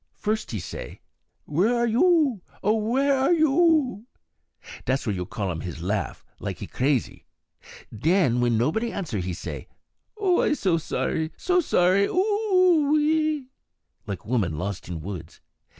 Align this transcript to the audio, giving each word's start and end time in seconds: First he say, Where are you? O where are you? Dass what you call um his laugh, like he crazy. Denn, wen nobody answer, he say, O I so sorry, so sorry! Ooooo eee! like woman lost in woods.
First 0.15 0.49
he 0.49 0.57
say, 0.57 0.99
Where 1.45 1.75
are 1.75 1.85
you? 1.85 2.41
O 2.63 2.75
where 2.75 3.15
are 3.15 3.33
you? 3.33 4.07
Dass 4.83 5.05
what 5.05 5.13
you 5.15 5.27
call 5.27 5.51
um 5.51 5.61
his 5.61 5.83
laugh, 5.83 6.25
like 6.39 6.57
he 6.57 6.65
crazy. 6.65 7.27
Denn, 7.95 8.41
wen 8.41 8.57
nobody 8.57 8.91
answer, 8.91 9.19
he 9.19 9.35
say, 9.35 9.67
O 10.17 10.41
I 10.41 10.53
so 10.53 10.79
sorry, 10.79 11.31
so 11.37 11.59
sorry! 11.61 12.07
Ooooo 12.07 12.97
eee! 12.99 13.49
like 14.07 14.25
woman 14.25 14.57
lost 14.57 14.87
in 14.89 15.01
woods. 15.01 15.39